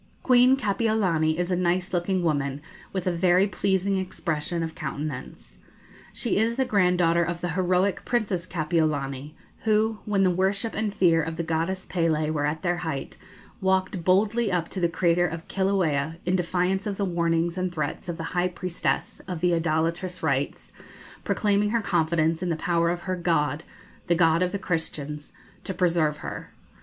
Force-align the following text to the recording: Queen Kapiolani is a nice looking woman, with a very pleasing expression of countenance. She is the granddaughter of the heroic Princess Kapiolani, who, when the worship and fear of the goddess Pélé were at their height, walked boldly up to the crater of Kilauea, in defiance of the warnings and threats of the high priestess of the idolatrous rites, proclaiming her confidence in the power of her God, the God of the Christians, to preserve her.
Queen 0.23 0.57
Kapiolani 0.57 1.37
is 1.37 1.51
a 1.51 1.55
nice 1.55 1.93
looking 1.93 2.23
woman, 2.23 2.59
with 2.91 3.05
a 3.05 3.11
very 3.11 3.45
pleasing 3.47 3.97
expression 3.97 4.63
of 4.63 4.73
countenance. 4.73 5.59
She 6.11 6.37
is 6.37 6.55
the 6.55 6.65
granddaughter 6.65 7.23
of 7.23 7.41
the 7.41 7.49
heroic 7.49 8.03
Princess 8.03 8.47
Kapiolani, 8.47 9.35
who, 9.59 9.99
when 10.05 10.23
the 10.23 10.31
worship 10.31 10.73
and 10.73 10.91
fear 10.91 11.21
of 11.21 11.35
the 11.35 11.43
goddess 11.43 11.85
Pélé 11.85 12.31
were 12.31 12.47
at 12.47 12.63
their 12.63 12.77
height, 12.77 13.15
walked 13.61 14.03
boldly 14.03 14.51
up 14.51 14.69
to 14.69 14.79
the 14.79 14.89
crater 14.89 15.27
of 15.27 15.47
Kilauea, 15.47 16.15
in 16.25 16.35
defiance 16.35 16.87
of 16.87 16.97
the 16.97 17.05
warnings 17.05 17.55
and 17.55 17.71
threats 17.71 18.09
of 18.09 18.17
the 18.17 18.23
high 18.33 18.47
priestess 18.47 19.21
of 19.27 19.39
the 19.39 19.53
idolatrous 19.53 20.23
rites, 20.23 20.73
proclaiming 21.23 21.69
her 21.69 21.79
confidence 21.81 22.41
in 22.41 22.49
the 22.49 22.55
power 22.55 22.89
of 22.89 23.01
her 23.01 23.15
God, 23.15 23.61
the 24.07 24.15
God 24.15 24.41
of 24.41 24.51
the 24.51 24.57
Christians, 24.57 25.31
to 25.63 25.75
preserve 25.75 26.17
her. 26.25 26.51